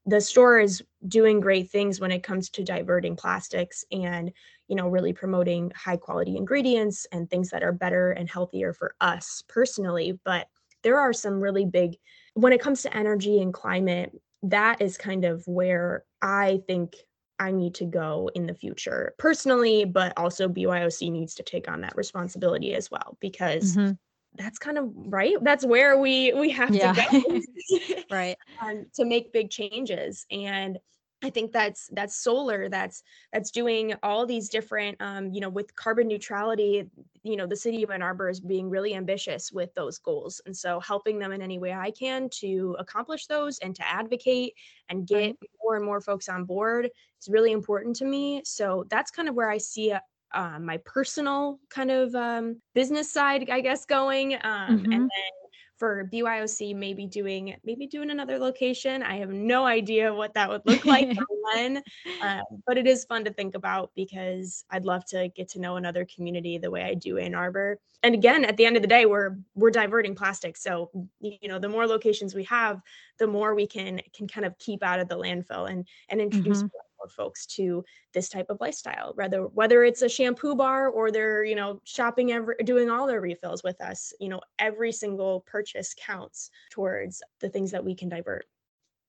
[0.06, 4.32] the store is doing great things when it comes to diverting plastics and
[4.68, 8.96] you know really promoting high quality ingredients and things that are better and healthier for
[9.02, 10.20] us personally.
[10.26, 10.48] But
[10.84, 11.98] there are some really big
[12.34, 14.12] when it comes to energy and climate
[14.44, 16.96] that is kind of where i think
[17.40, 21.82] i need to go in the future personally but also byoc needs to take on
[21.82, 23.94] that responsibility as well because mm-hmm
[24.36, 25.36] that's kind of right?
[25.42, 26.94] That's where we we have yeah.
[26.94, 27.42] to go.
[28.12, 28.38] Right.
[28.62, 30.78] Um, to make big changes and
[31.24, 35.76] i think that's that's solar that's that's doing all these different um, you know with
[35.76, 36.90] carbon neutrality
[37.24, 40.56] you know the city of ann arbor is being really ambitious with those goals and
[40.56, 44.54] so helping them in any way i can to accomplish those and to advocate
[44.90, 49.10] and get more and more folks on board is really important to me so that's
[49.10, 49.94] kind of where i see
[50.34, 54.36] um, my personal kind of um, business side, I guess, going.
[54.36, 54.40] Um,
[54.80, 54.92] mm-hmm.
[54.92, 55.32] And then
[55.78, 59.04] for BYOC, maybe doing maybe doing another location.
[59.04, 61.10] I have no idea what that would look like
[61.54, 61.84] when,
[62.22, 65.76] uh, but it is fun to think about because I'd love to get to know
[65.76, 67.80] another community the way I do Ann Arbor.
[68.02, 70.58] And again, at the end of the day, we're we're diverting plastic.
[70.58, 72.82] So you know, the more locations we have,
[73.20, 76.60] the more we can can kind of keep out of the landfill and and introduce.
[76.60, 81.44] Mm-hmm folks to this type of lifestyle whether whether it's a shampoo bar or they're
[81.44, 85.94] you know shopping every doing all their refills with us you know every single purchase
[85.98, 88.46] counts towards the things that we can divert.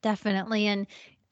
[0.03, 0.87] Definitely and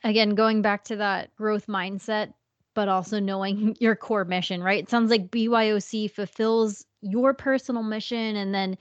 [0.04, 2.32] again going back to that growth mindset
[2.74, 4.82] but also knowing your core mission right?
[4.82, 8.78] It sounds like byoc fulfills your personal mission and then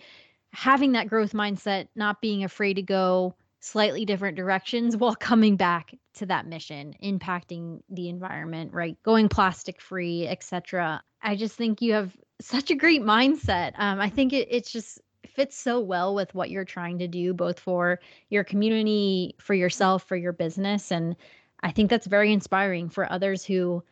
[0.53, 5.93] having that growth mindset not being afraid to go slightly different directions while coming back
[6.13, 11.93] to that mission impacting the environment right going plastic free etc i just think you
[11.93, 13.73] have such a great mindset.
[13.77, 17.33] Um, I think it it's just fits so well with what you're trying to do,
[17.33, 21.15] both for your community, for yourself, for your business, and
[21.63, 23.83] I think that's very inspiring for others who,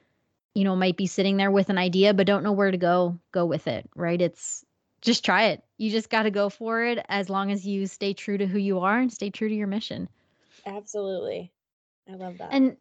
[0.56, 3.20] you know, might be sitting there with an idea but don't know where to go.
[3.32, 4.20] Go with it, right?
[4.20, 4.66] It's
[5.02, 5.64] just try it.
[5.78, 8.60] You just got to go for it as long as you stay true to who
[8.60, 10.10] you are and stay true to your mission.
[10.66, 11.52] Absolutely.
[12.10, 12.50] I love that.
[12.52, 12.78] And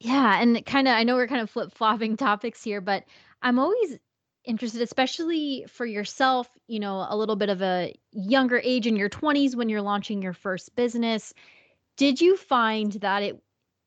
[0.00, 3.04] yeah, and kind of I know we're kind of flip-flopping topics here, but
[3.42, 3.98] I'm always
[4.44, 9.08] interested especially for yourself, you know, a little bit of a younger age in your
[9.08, 11.32] 20s when you're launching your first business.
[11.96, 13.40] Did you find that it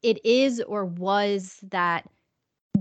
[0.03, 2.07] it is or was that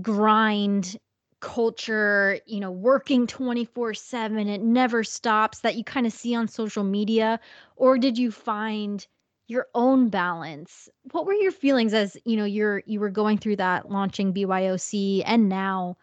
[0.01, 0.97] grind
[1.39, 6.83] culture, you know, working 24/7, it never stops that you kind of see on social
[6.83, 7.39] media
[7.75, 9.05] or did you find
[9.47, 10.89] your own balance?
[11.11, 15.23] What were your feelings as, you know, you're you were going through that launching BYOC
[15.25, 15.97] and now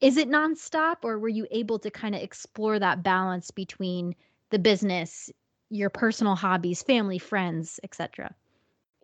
[0.00, 4.14] is it nonstop or were you able to kind of explore that balance between
[4.50, 5.30] the business,
[5.70, 8.34] your personal hobbies, family, friends, etc.?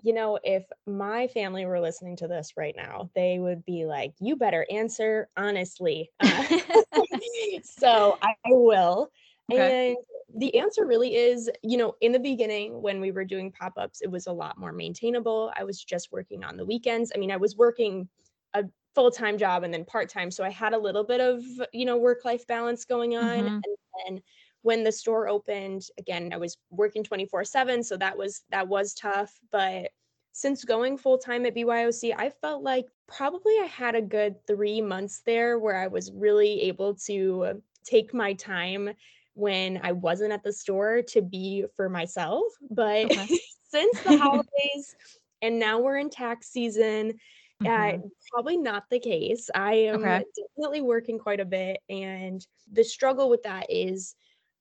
[0.04, 4.12] You know, if my family were listening to this right now, they would be like,
[4.20, 6.10] you better answer honestly.
[6.20, 7.00] Uh,
[7.64, 9.10] so I, I will.
[9.52, 9.88] Okay.
[9.88, 9.96] And
[10.36, 14.00] the answer really is, you know, in the beginning when we were doing pop ups,
[14.00, 15.52] it was a lot more maintainable.
[15.56, 17.10] I was just working on the weekends.
[17.14, 18.08] I mean, I was working
[18.52, 18.64] a
[18.94, 20.30] full time job and then part time.
[20.30, 23.24] So I had a little bit of, you know, work life balance going on.
[23.24, 23.46] Mm-hmm.
[23.46, 24.22] And then
[24.64, 27.83] when the store opened, again, I was working 24 7.
[27.85, 29.31] So that was, that was tough.
[29.53, 29.90] But
[30.33, 34.81] since going full time at BYOC, I felt like probably I had a good three
[34.81, 38.88] months there where I was really able to take my time
[39.35, 42.44] when I wasn't at the store to be for myself.
[42.70, 43.38] But okay.
[43.68, 44.96] since the holidays
[45.42, 47.18] and now we're in tax season,
[47.61, 48.00] uh, mm-hmm.
[48.00, 49.50] uh, probably not the case.
[49.55, 50.24] I am okay.
[50.57, 51.81] definitely working quite a bit.
[51.90, 54.14] And the struggle with that is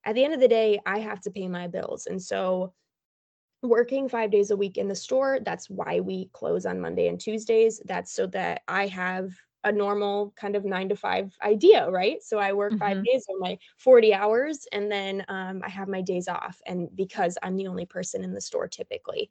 [0.06, 2.08] at the end of the day, I have to pay my bills.
[2.08, 2.74] And so
[3.62, 7.20] working five days a week in the store, that's why we close on Monday and
[7.20, 7.82] Tuesdays.
[7.86, 9.32] That's so that I have
[9.64, 12.22] a normal kind of nine to five idea, right?
[12.22, 12.80] So I work mm-hmm.
[12.80, 16.62] five days or my 40 hours and then um, I have my days off.
[16.66, 19.30] And because I'm the only person in the store typically.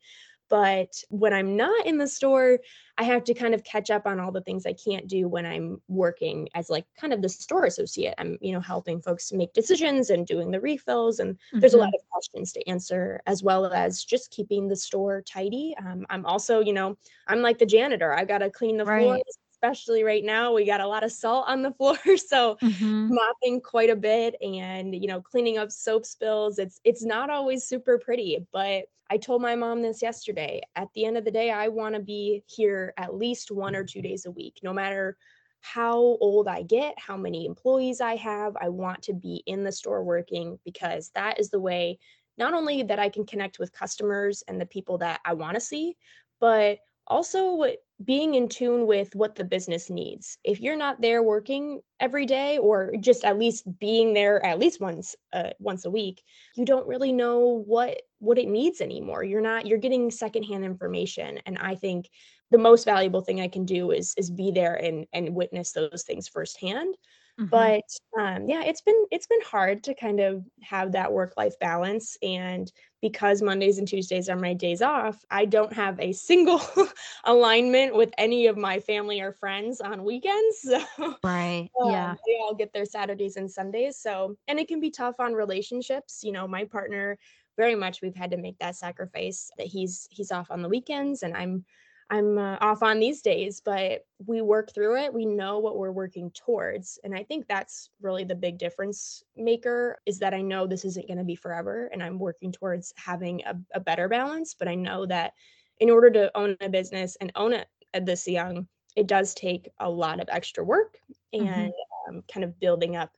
[0.53, 2.59] But when I'm not in the store,
[2.99, 5.47] I have to kind of catch up on all the things I can't do when
[5.47, 8.12] I'm working as like kind of the store associate.
[8.19, 11.21] I'm, you know, helping folks make decisions and doing the refills.
[11.21, 11.61] And mm-hmm.
[11.61, 12.05] there's a lot mm-hmm.
[12.05, 15.75] of questions to answer, as well as just keeping the store tidy.
[15.83, 18.12] Um, I'm also, you know, I'm like the janitor.
[18.12, 19.05] I've got to clean the right.
[19.05, 23.15] floors especially right now we got a lot of salt on the floor so mm-hmm.
[23.15, 27.62] mopping quite a bit and you know cleaning up soap spills it's it's not always
[27.62, 31.51] super pretty but i told my mom this yesterday at the end of the day
[31.51, 35.17] i want to be here at least one or two days a week no matter
[35.62, 38.55] how old I get, how many employees I have.
[38.61, 41.99] I want to be in the store working because that is the way
[42.37, 45.61] not only that I can connect with customers and the people that I want to
[45.61, 45.97] see,
[46.41, 47.65] but also
[48.05, 50.38] being in tune with what the business needs.
[50.45, 54.81] If you're not there working every day or just at least being there at least
[54.81, 56.23] once uh, once a week,
[56.57, 59.25] you don't really know what what it needs anymore.
[59.25, 62.09] You're not you're getting secondhand information and I think
[62.51, 66.05] the most valuable thing I can do is is be there and and witness those
[66.07, 66.95] things firsthand.
[67.43, 67.49] Mm-hmm.
[67.51, 71.59] But um, yeah, it's been it's been hard to kind of have that work life
[71.59, 76.61] balance, and because Mondays and Tuesdays are my days off, I don't have a single
[77.25, 80.67] alignment with any of my family or friends on weekends.
[80.73, 81.69] So, right.
[81.83, 82.15] Um, yeah.
[82.27, 83.99] They all get their Saturdays and Sundays.
[83.99, 86.21] So, and it can be tough on relationships.
[86.23, 87.19] You know, my partner
[87.57, 91.23] very much we've had to make that sacrifice that he's he's off on the weekends
[91.23, 91.65] and I'm
[92.12, 95.14] I'm uh, off on these days, but we work through it.
[95.14, 96.98] We know what we're working towards.
[97.05, 101.09] And I think that's really the big difference maker is that I know this isn't
[101.09, 104.55] going to be forever and I'm working towards having a, a, better balance.
[104.55, 105.33] But I know that
[105.81, 109.70] in order to own a business and own it at this young, it does take
[109.81, 110.98] a lot of extra work
[111.33, 112.16] and mm-hmm.
[112.16, 113.11] um, kind of building up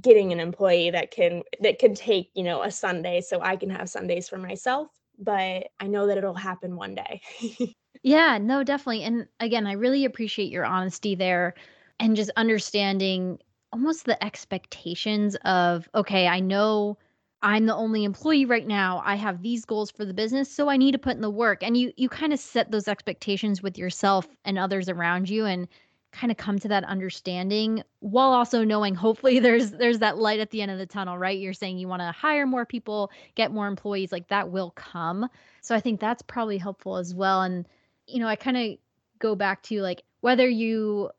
[0.00, 3.68] getting an employee that can that can take you know a sunday so i can
[3.68, 7.20] have sundays for myself but i know that it'll happen one day
[8.02, 9.02] Yeah, no, definitely.
[9.04, 11.54] And again, I really appreciate your honesty there
[12.00, 13.38] and just understanding
[13.72, 16.98] almost the expectations of, okay, I know
[17.42, 19.02] I'm the only employee right now.
[19.04, 21.62] I have these goals for the business, so I need to put in the work.
[21.62, 25.68] And you you kind of set those expectations with yourself and others around you and
[26.12, 30.50] kind of come to that understanding while also knowing hopefully there's there's that light at
[30.50, 31.38] the end of the tunnel, right?
[31.38, 35.28] You're saying you want to hire more people, get more employees, like that will come.
[35.62, 37.66] So I think that's probably helpful as well and
[38.06, 38.78] you know, I kind of
[39.18, 41.10] go back to like whether you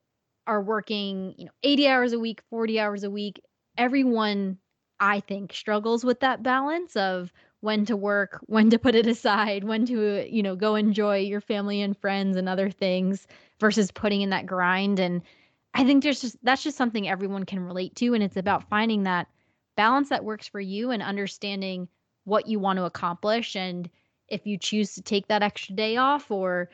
[0.48, 3.42] are working, you know, 80 hours a week, 40 hours a week,
[3.78, 4.58] everyone
[5.00, 7.32] I think struggles with that balance of
[7.62, 11.42] when to work, when to put it aside, when to, you know, go enjoy your
[11.42, 13.28] family and friends and other things
[13.60, 15.00] versus putting in that grind.
[15.00, 15.22] And
[15.74, 19.04] I think there's just that's just something everyone can relate to and it's about finding
[19.04, 19.28] that
[19.76, 21.88] balance that works for you and understanding
[22.26, 23.90] what you want to accomplish and
[24.34, 26.70] if you choose to take that extra day off or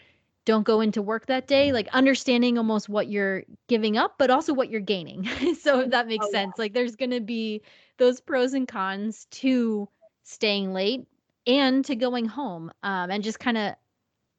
[0.45, 4.53] don't go into work that day, like understanding almost what you're giving up, but also
[4.53, 5.27] what you're gaining.
[5.61, 6.61] so if that makes oh, sense, yeah.
[6.63, 7.61] like there's going to be
[7.97, 9.87] those pros and cons to
[10.23, 11.05] staying late
[11.45, 13.75] and to going home um, and just kind of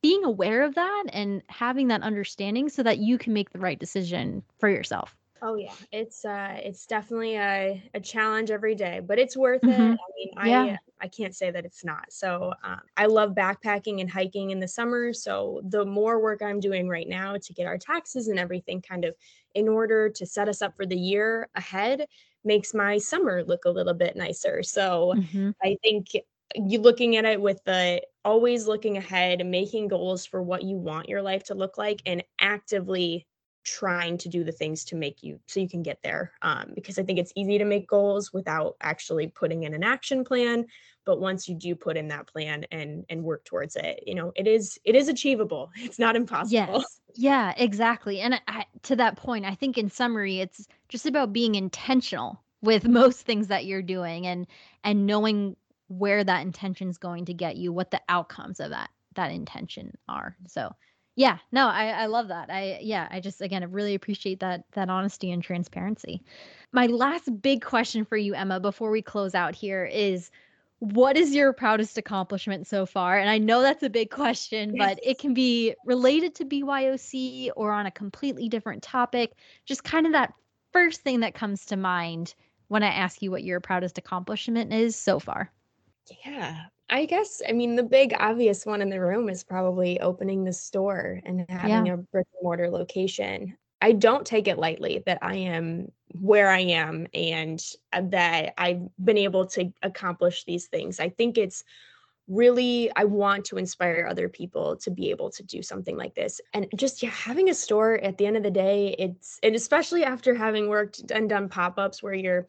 [0.02, 3.78] being aware of that and having that understanding so that you can make the right
[3.78, 5.16] decision for yourself.
[5.42, 9.92] Oh yeah, it's uh it's definitely a, a challenge every day, but it's worth mm-hmm.
[9.92, 9.98] it.
[10.36, 10.62] I mean, yeah.
[10.62, 12.12] I I can't say that it's not.
[12.12, 15.12] So um, I love backpacking and hiking in the summer.
[15.12, 19.04] So the more work I'm doing right now to get our taxes and everything kind
[19.04, 19.14] of
[19.54, 22.06] in order to set us up for the year ahead
[22.44, 24.62] makes my summer look a little bit nicer.
[24.62, 25.50] So mm-hmm.
[25.62, 26.08] I think
[26.54, 31.08] you looking at it with the always looking ahead making goals for what you want
[31.08, 33.26] your life to look like and actively
[33.64, 36.98] trying to do the things to make you so you can get there um, because
[36.98, 40.64] i think it's easy to make goals without actually putting in an action plan
[41.04, 44.32] but once you do put in that plan and and work towards it you know
[44.36, 45.70] it is it is achievable.
[45.76, 46.52] It's not impossible.
[46.52, 47.00] Yes.
[47.14, 51.54] Yeah exactly and I, to that point i think in summary it's just about being
[51.56, 54.46] intentional with most things that you're doing and
[54.84, 55.56] and knowing
[55.88, 59.96] where that intention is going to get you what the outcomes of that that intention
[60.08, 60.72] are so
[61.16, 62.50] yeah, no, I I love that.
[62.50, 66.22] I yeah, I just again I really appreciate that that honesty and transparency.
[66.72, 70.30] My last big question for you Emma before we close out here is
[70.80, 73.18] what is your proudest accomplishment so far?
[73.18, 77.70] And I know that's a big question, but it can be related to BYOC or
[77.70, 79.32] on a completely different topic.
[79.66, 80.32] Just kind of that
[80.72, 82.34] first thing that comes to mind
[82.68, 85.52] when I ask you what your proudest accomplishment is so far.
[86.24, 86.64] Yeah.
[86.90, 90.52] I guess, I mean, the big obvious one in the room is probably opening the
[90.52, 91.94] store and having yeah.
[91.94, 93.56] a brick and mortar location.
[93.80, 97.62] I don't take it lightly that I am where I am and
[97.92, 101.00] uh, that I've been able to accomplish these things.
[101.00, 101.64] I think it's
[102.28, 106.40] really I want to inspire other people to be able to do something like this.
[106.52, 110.04] And just yeah, having a store at the end of the day, it's and especially
[110.04, 112.48] after having worked and done pop-ups where you're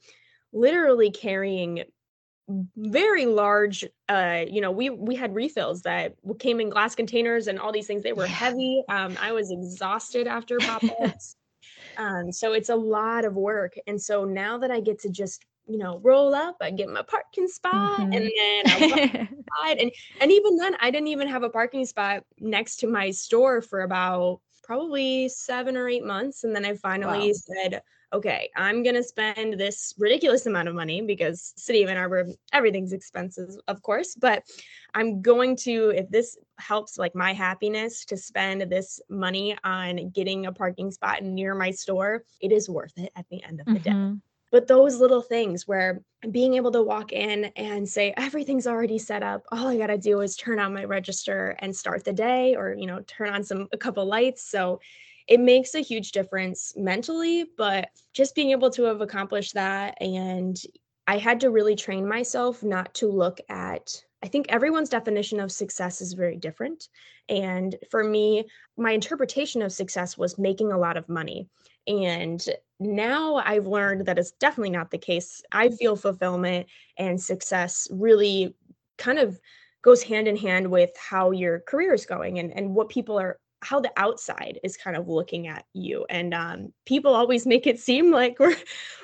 [0.52, 1.84] literally carrying
[2.76, 7.60] very large uh you know we we had refills that came in glass containers and
[7.60, 8.32] all these things they were yeah.
[8.32, 11.36] heavy um i was exhausted after pop-ups
[11.97, 15.45] um so it's a lot of work and so now that i get to just
[15.68, 18.14] you know roll up i get my parking spot mm-hmm.
[18.14, 19.30] and then
[19.64, 23.12] I and and even then i didn't even have a parking spot next to my
[23.12, 27.34] store for about probably seven or eight months and then i finally wow.
[27.34, 27.82] said
[28.14, 32.28] okay, I'm going to spend this ridiculous amount of money because city of Ann Arbor,
[32.51, 34.43] everything's expensive, of course, but
[34.93, 40.45] I'm going to, if this helps like my happiness to spend this money on getting
[40.45, 43.80] a parking spot near my store, it is worth it at the end of the
[43.80, 44.14] mm-hmm.
[44.14, 44.20] day.
[44.51, 49.24] But those little things where being able to walk in and say, everything's already set
[49.24, 49.43] up.
[49.49, 52.76] All I got to do is turn on my register and start the day or,
[52.78, 54.51] you know, turn on some, a couple lights.
[54.51, 54.82] So
[55.28, 60.57] it makes a huge difference mentally, but just being able to have accomplished that and
[61.07, 65.51] I had to really train myself not to look at I think everyone's definition of
[65.51, 66.89] success is very different.
[67.28, 68.45] And for me,
[68.78, 71.47] my interpretation of success was making a lot of money.
[71.88, 72.43] And
[72.80, 75.41] now I've learned that it's definitely not the case.
[75.51, 76.67] I feel fulfillment
[76.97, 78.55] and success really
[78.97, 79.39] kind of
[79.82, 83.39] goes hand in hand with how your career is going and, and what people are
[83.62, 87.80] how the outside is kind of looking at you and um, people always make it
[87.80, 88.55] seem like we're,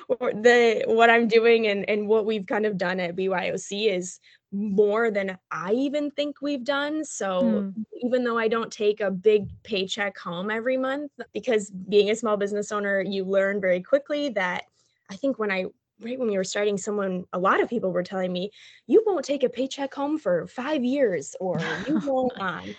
[0.08, 4.20] we're, the what i'm doing and and what we've kind of done at byoc is
[4.50, 7.74] more than i even think we've done so mm.
[8.02, 12.36] even though i don't take a big paycheck home every month because being a small
[12.36, 14.64] business owner you learn very quickly that
[15.10, 15.66] i think when i
[16.00, 18.50] right when we were starting someone a lot of people were telling me
[18.86, 22.74] you won't take a paycheck home for five years or you won't um,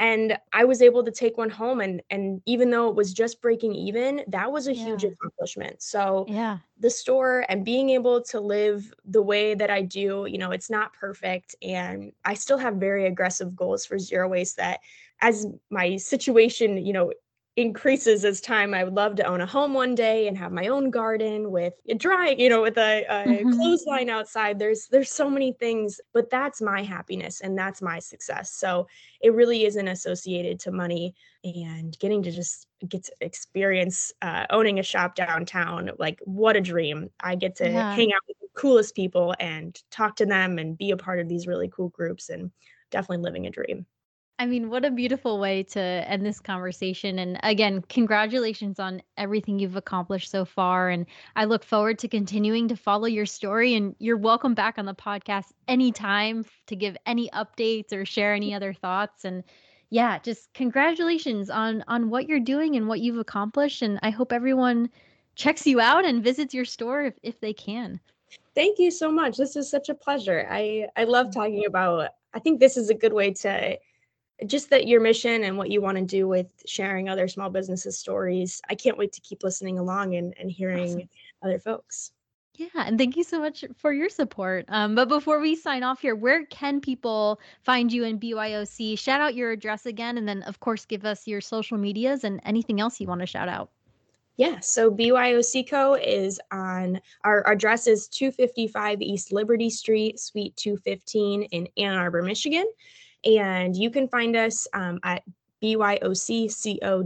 [0.00, 3.40] and i was able to take one home and and even though it was just
[3.40, 4.84] breaking even that was a yeah.
[4.84, 9.82] huge accomplishment so yeah the store and being able to live the way that i
[9.82, 14.28] do you know it's not perfect and i still have very aggressive goals for zero
[14.28, 14.80] waste that
[15.20, 17.12] as my situation you know
[17.60, 18.74] increases as time.
[18.74, 21.74] I would love to own a home one day and have my own garden with
[21.88, 23.50] a dry, you know, with a, a mm-hmm.
[23.52, 24.58] clothesline outside.
[24.58, 28.52] There's there's so many things, but that's my happiness and that's my success.
[28.52, 28.88] So
[29.20, 34.78] it really isn't associated to money and getting to just get to experience uh, owning
[34.78, 35.90] a shop downtown.
[35.98, 37.10] Like what a dream!
[37.20, 37.94] I get to yeah.
[37.94, 41.28] hang out with the coolest people and talk to them and be a part of
[41.28, 42.50] these really cool groups and
[42.90, 43.86] definitely living a dream.
[44.40, 47.18] I mean, what a beautiful way to end this conversation.
[47.18, 50.88] And again, congratulations on everything you've accomplished so far.
[50.88, 51.04] And
[51.36, 53.74] I look forward to continuing to follow your story.
[53.74, 58.54] And you're welcome back on the podcast anytime to give any updates or share any
[58.54, 59.26] other thoughts.
[59.26, 59.44] And
[59.90, 63.82] yeah, just congratulations on on what you're doing and what you've accomplished.
[63.82, 64.88] And I hope everyone
[65.34, 68.00] checks you out and visits your store if, if they can.
[68.54, 69.36] Thank you so much.
[69.36, 70.48] This is such a pleasure.
[70.50, 71.34] I I love mm.
[71.34, 73.78] talking about I think this is a good way to
[74.46, 77.98] just that your mission and what you want to do with sharing other small businesses
[77.98, 78.60] stories.
[78.68, 81.08] I can't wait to keep listening along and, and hearing awesome.
[81.42, 82.12] other folks.
[82.54, 84.66] Yeah, and thank you so much for your support.
[84.68, 88.98] Um, but before we sign off here, where can people find you in BYOC?
[88.98, 92.38] Shout out your address again, and then, of course, give us your social medias and
[92.44, 93.70] anything else you want to shout out.
[94.36, 95.94] Yeah, so BYOC Co.
[95.94, 102.22] is on our, our address is 255 East Liberty Street, Suite 215 in Ann Arbor,
[102.22, 102.66] Michigan.
[103.24, 105.22] And you can find us um, at
[105.62, 107.00] byocco.com.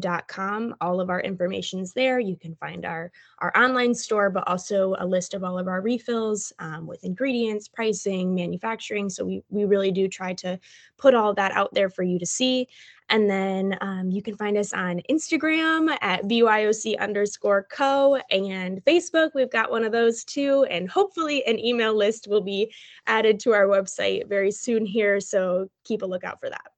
[0.80, 2.18] All of our information is there.
[2.20, 5.80] You can find our, our online store, but also a list of all of our
[5.80, 9.10] refills um, with ingredients, pricing, manufacturing.
[9.10, 10.58] So we, we really do try to
[10.98, 12.68] put all that out there for you to see.
[13.10, 19.32] And then um, you can find us on Instagram at BYOC underscore co and Facebook.
[19.34, 20.64] We've got one of those too.
[20.70, 22.72] And hopefully, an email list will be
[23.06, 25.20] added to our website very soon here.
[25.20, 26.73] So keep a lookout for that.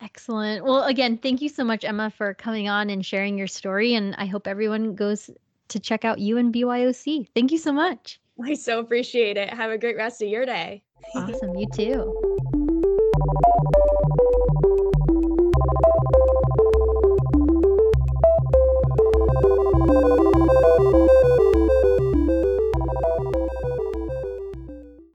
[0.00, 0.64] Excellent.
[0.64, 3.94] Well, again, thank you so much, Emma, for coming on and sharing your story.
[3.94, 5.28] And I hope everyone goes
[5.68, 7.28] to check out you and BYOC.
[7.34, 8.20] Thank you so much.
[8.42, 9.52] I so appreciate it.
[9.52, 10.82] Have a great rest of your day.
[11.14, 11.56] Awesome.
[11.56, 12.27] You too.